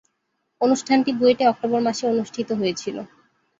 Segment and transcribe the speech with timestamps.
[0.61, 3.01] অনুষ্ঠানটি বুয়েটে অক্টোবর মাসে অনুষ্ঠিত হয়েছিলো।